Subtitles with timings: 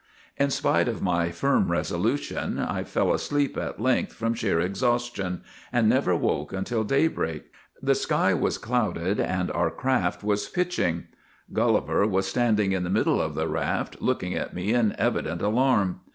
[0.43, 5.87] 'In spite of my firm resolution, I fell asleep at length from sheer exhaustion, and
[5.87, 7.51] never woke until daybreak.
[7.83, 11.07] The sky was clouded and our craft was GULLIVER THE GREAT 19 pitching.
[11.53, 15.99] Gulliver was standing in the middle of the raft, looking at me in evident alarm.